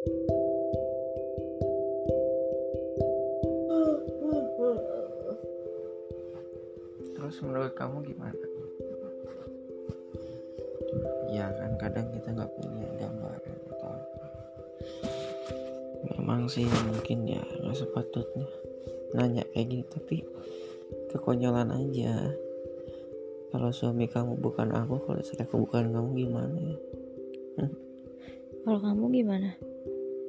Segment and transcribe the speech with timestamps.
[0.00, 0.16] terus
[7.44, 8.44] menurut kamu gimana?
[11.28, 13.94] Ya kan kadang kita nggak punya gambaran atau
[16.16, 18.48] memang sih mungkin ya nggak sepatutnya
[19.12, 20.24] nanya kayak gini tapi
[21.12, 22.32] kekonyolan aja.
[23.52, 26.76] Kalau suami kamu bukan aku kalau istri aku bukan kamu gimana ya?
[28.64, 29.50] Kalau kamu gimana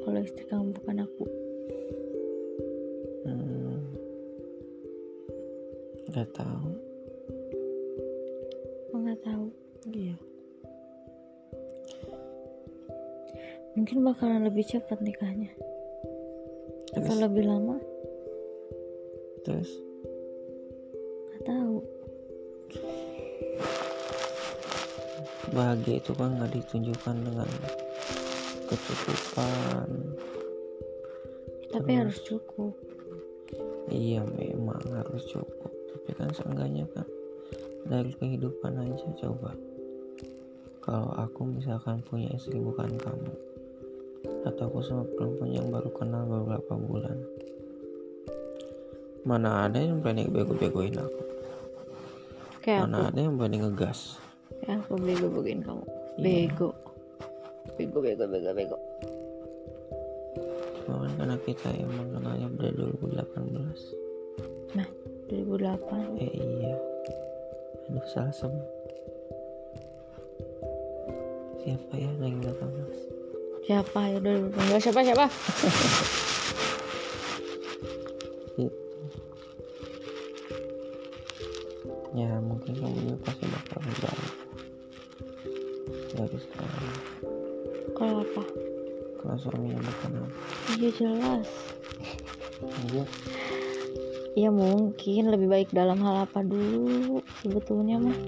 [0.00, 1.24] kalau istri kamu bukan aku.
[3.28, 3.76] Hmm,
[6.08, 6.70] nggak tahu.
[8.88, 9.46] Aku nggak tahu.
[9.92, 10.16] Iya.
[13.72, 15.52] Mungkin bakalan lebih cepat nikahnya.
[16.92, 17.76] Atau terus lebih lama.
[19.48, 19.70] Terus?
[21.28, 21.76] Nggak tahu.
[25.52, 27.48] Bahagia itu kan nggak ditunjukkan dengan
[28.66, 29.88] kecukupan
[31.72, 32.00] tapi Terus.
[32.04, 32.74] harus cukup.
[33.88, 35.72] Iya memang harus cukup.
[35.72, 37.08] Tapi kan seenggaknya kan
[37.88, 39.56] dari kehidupan aja coba.
[40.84, 43.32] Kalau aku misalkan punya istri bukan kamu
[44.46, 47.18] atau aku sama perempuan yang baru kenal beberapa bulan
[49.22, 51.22] mana ada yang berani bego-begoin aku?
[52.58, 53.10] Kayak mana aku.
[53.14, 54.18] ada yang berani ngegas?
[54.62, 55.84] Kayak aku bego begoin kamu.
[55.86, 56.22] Iya.
[56.26, 56.68] bego
[57.76, 58.78] bego bego bego bego
[61.02, 64.88] kan karena kita emang kenalnya dari 2018 nah
[65.28, 66.74] 2008 Eh iya.
[67.88, 68.66] Aduh salah sebut
[71.62, 73.22] Siapa ya lagi 18
[73.62, 75.26] siapa ya 2018 siapa siapa?
[78.58, 78.66] Itu
[82.18, 84.41] Ya mungkin kamu juga pasti bakal balik
[88.32, 88.44] apa?
[89.20, 90.06] Kalau suaminya aku
[90.80, 91.48] iya jelas.
[92.88, 93.04] Iya.
[94.32, 98.18] Ya mungkin lebih baik dalam hal apa dulu sebetulnya mah.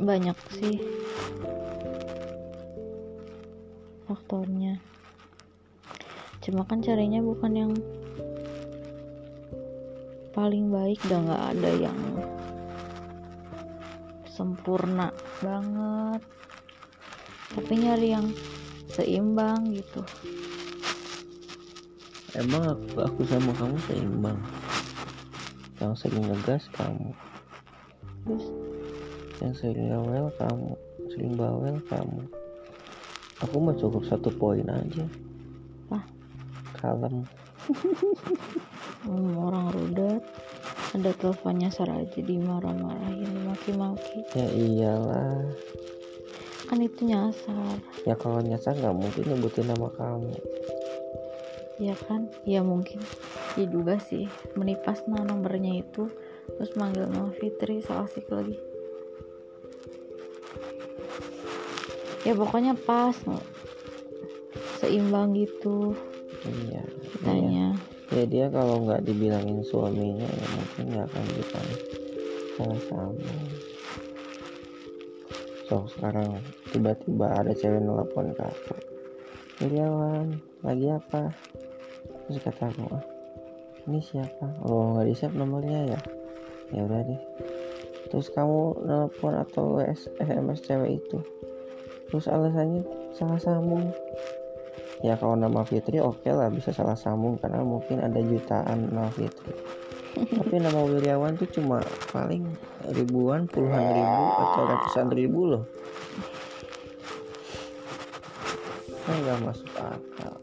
[0.00, 0.80] Banyak sih.
[4.08, 4.80] Faktornya.
[6.40, 7.72] Cuma kan caranya bukan yang
[10.32, 11.98] paling baik udah nggak ada yang
[14.40, 15.12] sempurna
[15.44, 16.24] banget.
[17.52, 18.32] Tapi nyari yang
[18.88, 20.00] seimbang gitu.
[22.40, 24.40] Emang aku, aku sama kamu seimbang.
[25.76, 27.12] Yang sering ngegas kamu.
[28.24, 28.44] Terus?
[29.44, 30.72] Yang sering rewel kamu
[31.10, 32.22] Sering bawel kamu.
[33.44, 35.04] Aku mah cukup satu poin aja.
[35.90, 36.00] Apa?
[36.78, 37.26] Kalem.
[39.04, 40.22] Hmm, orang rudet
[40.90, 45.46] ada teleponnya nyasar aja dimarah-marahin dimaki-maki Ya iyalah.
[46.66, 47.78] Kan itu nyasar.
[48.06, 50.34] Ya kalau nyasar nggak mungkin nyebutin nama kamu.
[51.78, 52.30] Ya kan?
[52.46, 53.02] Ya mungkin.
[53.58, 54.26] Ya juga sih.
[54.54, 56.10] Menipas nah nomornya itu
[56.58, 58.58] terus manggil nama Fitri so asik lagi.
[62.26, 63.14] Ya pokoknya pas
[64.78, 65.94] seimbang gitu.
[66.46, 66.82] Iya
[67.26, 67.89] iya.
[68.10, 71.58] Ya dia kalau nggak dibilangin suaminya ya mungkin nggak akan bisa
[72.58, 73.46] salah sambung
[75.70, 76.42] So sekarang
[76.74, 78.74] tiba-tiba ada cewek nelpon ke aku.
[79.62, 80.34] Iriawan
[80.66, 81.30] lagi apa?
[82.26, 83.04] Terus kata aku "Ah,
[83.86, 84.50] ini siapa?
[84.66, 86.00] Oh nggak di nomornya ya?
[86.74, 87.22] Ya udah deh.
[88.10, 89.78] Terus kamu nelpon atau
[90.18, 91.22] SMS cewek itu?
[92.10, 92.82] Terus alasannya
[93.14, 93.94] salah sambung
[95.00, 99.52] ya kalau nama Fitri oke lah bisa salah sambung karena mungkin ada jutaan nama Fitri.
[100.38, 101.80] Tapi nama Wiryawan tuh cuma
[102.12, 102.44] paling
[102.92, 105.64] ribuan puluhan ribu atau ratusan ribu loh.
[109.06, 110.34] Kan nggak masuk akal.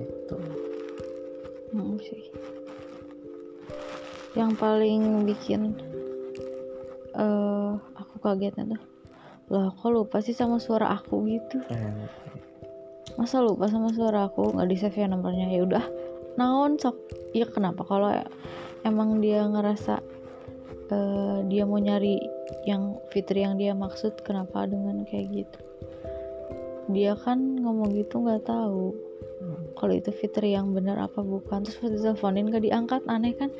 [0.00, 0.36] Itu
[1.70, 2.24] Hmm, sih.
[4.34, 5.74] Yang paling bikin
[7.10, 8.89] eh aku kagetnya tuh
[9.50, 11.58] lah kok lupa sih sama suara aku gitu?
[13.18, 14.54] Masa lupa sama suara aku?
[14.54, 15.50] Nggak di save ya nomornya?
[15.50, 15.84] Ya udah
[16.38, 16.94] naon sok.
[17.34, 17.82] Ya kenapa?
[17.82, 18.14] Kalau
[18.86, 19.98] emang dia ngerasa
[20.94, 22.22] eh, dia mau nyari
[22.62, 25.58] yang Fitri yang dia maksud kenapa dengan kayak gitu?
[26.94, 28.94] Dia kan ngomong gitu nggak tahu.
[29.74, 31.66] Kalau itu Fitri yang benar apa bukan?
[31.66, 33.02] Terus pas diteleponin gak diangkat?
[33.08, 33.50] Aneh kan?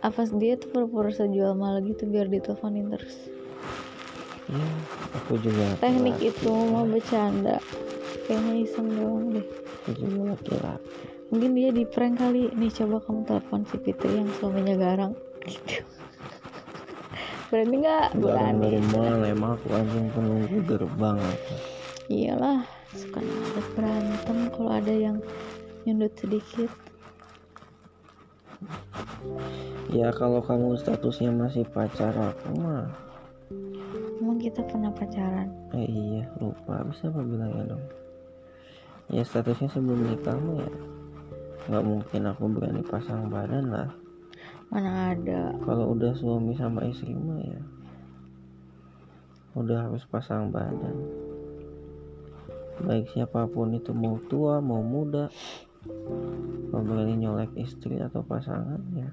[0.00, 3.37] Apa dia tuh pura-pura sejual malah gitu biar diteleponin terus
[4.48, 4.68] ya
[5.16, 6.30] aku juga teknik laki-laki.
[6.32, 7.56] itu mau bercanda.
[8.28, 9.46] Kayaknya iseng doang deh.
[9.84, 10.88] Aku juga laki-laki.
[11.28, 12.52] Mungkin dia di prank kali.
[12.56, 15.12] Nih coba kamu telepon si Fitri yang suaminya garang.
[15.44, 15.84] Gitu
[17.48, 18.08] berani nggak?
[18.20, 18.60] Berani.
[18.60, 19.24] dari mana?
[19.24, 21.16] Emang aku anjing penunggu gerbang
[22.08, 22.64] iyalah
[22.96, 25.20] suka ada berantem kalau ada yang
[25.84, 26.72] nyundut sedikit.
[29.92, 32.88] Ya kalau kamu statusnya masih pacar aku mah
[34.18, 35.48] emang kita pernah pacaran?
[35.74, 36.82] Eh iya lupa.
[36.86, 37.84] Bisa apa bilangnya dong?
[39.08, 40.70] Ya statusnya sebelum nikah mah ya
[41.68, 43.90] nggak mungkin aku berani pasang badan lah.
[44.72, 45.52] Mana ada.
[45.64, 47.60] Kalau udah suami sama istri mah ya
[49.56, 50.96] Udah harus pasang badan.
[52.84, 55.26] Baik siapa pun itu mau tua mau muda
[56.68, 59.08] Kalau berani nyolek istri atau pasangan ya.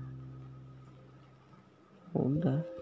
[2.16, 2.75] Udah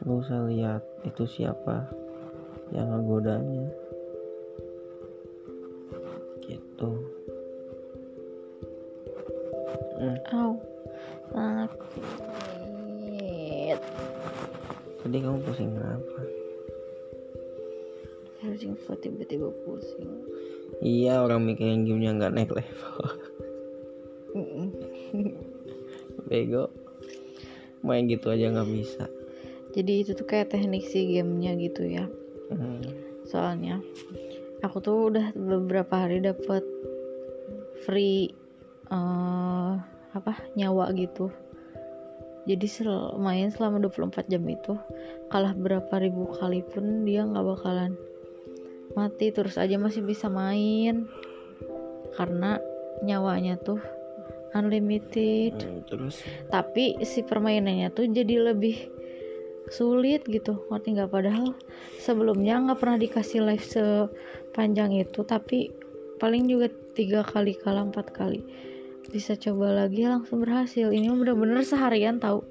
[0.00, 1.84] Gak usah lihat itu siapa
[2.72, 3.68] yang ngegodanya.
[6.40, 6.90] Gitu.
[10.00, 10.56] Hmm, Au.
[11.36, 11.76] Sakit.
[15.04, 16.20] Tadi kamu pusing kenapa?
[18.60, 20.24] info tiba-tiba pusing?
[20.80, 23.04] Iya orang mikirin gamenya nggak naik level.
[26.28, 26.72] Bego.
[27.84, 29.08] Main gitu aja nggak bisa
[29.74, 32.06] jadi itu tuh kayak teknik si gamenya gitu ya.
[32.50, 32.82] Hmm.
[33.30, 33.78] soalnya
[34.66, 36.66] aku tuh udah beberapa hari dapet
[37.86, 38.34] free
[38.90, 39.74] eh
[40.10, 41.30] apa nyawa gitu.
[42.48, 44.74] Jadi sel main selama 24 jam itu
[45.30, 47.94] kalah berapa ribu kali pun dia nggak bakalan
[48.98, 49.30] mati.
[49.30, 51.06] Terus aja masih bisa main.
[52.18, 52.58] Karena
[53.06, 53.78] nyawanya tuh
[54.58, 55.54] unlimited.
[55.54, 56.26] Hmm, Terus?
[56.50, 58.99] Tapi si permainannya tuh jadi lebih
[59.70, 61.10] sulit gitu ngerti nggak?
[61.10, 61.54] Padahal
[62.02, 65.70] sebelumnya nggak pernah dikasih live sepanjang itu tapi
[66.20, 68.42] paling juga tiga kali kalah empat kali.
[69.08, 70.92] Bisa coba lagi langsung berhasil.
[70.92, 72.44] Ini bener-bener seharian tahu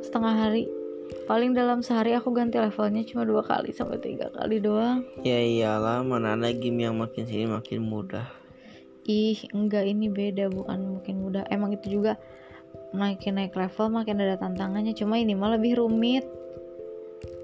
[0.00, 0.64] setengah hari.
[1.28, 5.04] Paling dalam sehari aku ganti levelnya cuma dua kali sampai tiga kali doang.
[5.24, 8.28] Ya iyalah mana ada game yang makin sini makin mudah.
[9.08, 11.44] Ih enggak ini beda bukan mungkin mudah.
[11.48, 12.20] Emang itu juga
[12.96, 14.96] naikin naik level makin ada tantangannya.
[14.96, 16.24] Cuma ini mah lebih rumit.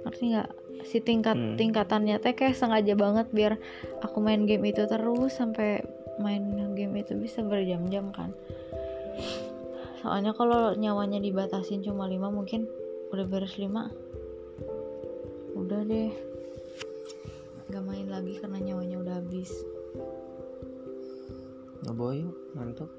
[0.04, 0.50] Ngerti nggak?
[0.84, 1.56] Si tingkat Hmm.
[1.56, 3.56] tingkatannya teh kayak sengaja banget biar
[4.04, 5.80] aku main game itu terus sampai
[6.20, 6.44] main
[6.76, 8.36] game itu bisa berjam-jam kan.
[10.04, 12.68] Soalnya kalau nyawanya dibatasin cuma 5 mungkin
[13.16, 13.88] udah beres 5
[15.56, 16.12] udah deh.
[17.72, 19.48] Gak main lagi karena nyawanya udah habis.
[21.88, 22.90] Ngeboy yuk ngantuk.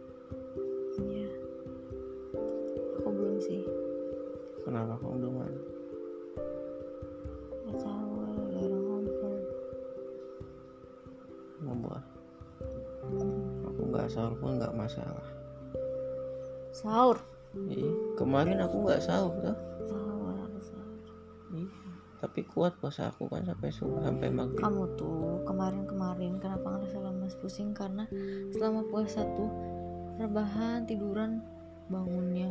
[1.06, 1.30] Iya.
[1.30, 1.45] Aku
[3.16, 3.64] belum sih.
[4.68, 5.62] Kenapa kamu belum ada?
[7.76, 9.38] Tahu ada orang ngobrol.
[11.66, 12.04] Ngobrol
[13.68, 15.28] Aku nggak sahur pun nggak masalah
[16.76, 17.18] Sahur.
[17.56, 19.58] Iya kemarin aku nggak sahur tuh
[19.88, 21.00] Sahur aku sahur.
[21.56, 21.86] Iya
[22.26, 27.38] tapi kuat puasa aku kan sampai subuh sampai maghrib Kamu tuh kemarin-kemarin kenapa ngerasa lemas
[27.38, 28.10] pusing karena
[28.50, 29.52] selama puasa tuh
[30.18, 31.46] rebahan tiduran
[31.86, 32.50] bangunnya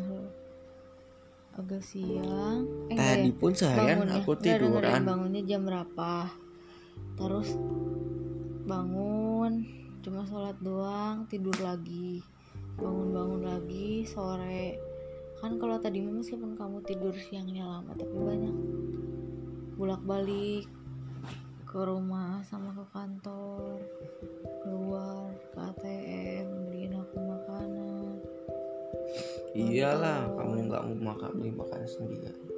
[1.55, 2.67] agak siang.
[2.91, 3.39] Eh Tadi ya.
[3.39, 4.23] pun seharian bangunnya.
[4.23, 5.01] aku tiduran.
[5.07, 6.13] bangunnya jam berapa?
[7.15, 7.49] Terus
[8.65, 9.53] bangun
[10.03, 12.21] cuma sholat doang tidur lagi.
[12.75, 14.79] Bangun-bangun lagi sore.
[15.39, 18.55] Kan kalau tadi meskipun kamu tidur siangnya lama tapi banyak
[19.75, 20.67] bolak-balik
[21.67, 23.83] ke rumah sama ke kantor
[24.63, 26.24] keluar ke ATM
[29.75, 32.55] Iyalah kamu nggak mau makan beli makan sendiri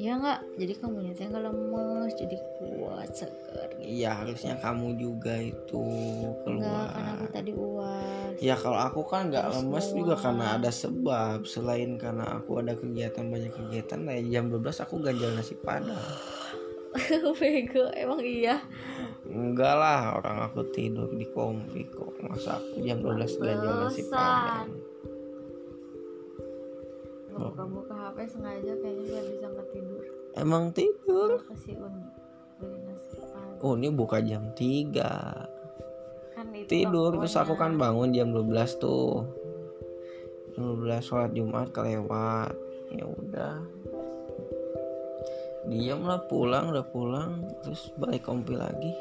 [0.00, 3.84] ya nggak jadi kamu nyatanya nggak lemes jadi kuat seger gitu.
[3.84, 5.84] Iya harusnya kamu juga itu
[6.48, 8.32] Enggak, kan aku keluar tadi uas.
[8.40, 9.96] Ya kalau aku kan nggak lemes mual.
[10.00, 14.94] juga karena ada sebab Selain karena aku ada kegiatan banyak kegiatan Nah jam 12 aku
[15.04, 16.00] ganjal nasi padang
[17.38, 18.58] Bego, emang iya.
[19.28, 24.89] Enggak lah orang aku tidur di kompi kok Masa aku jam 12 ganjal nasi padang
[27.48, 30.02] Buka-buka HP sengaja kayaknya biar bisa nggak tidur.
[30.36, 31.30] Emang tidur?
[31.48, 32.04] Ke si Uni
[32.60, 33.64] beli nasi padang.
[33.64, 39.24] Oh ini buka jam 3 Kan itu Tidur terus aku kan bangun jam 12 tuh.
[40.52, 42.52] Jam 12 sholat Jumat kelewat.
[42.92, 43.56] Ya udah.
[45.68, 47.48] Diam lah pulang udah pulang.
[47.64, 48.92] Terus balik kompi lagi.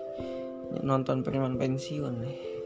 [0.79, 2.58] Nonton preman pensiun deh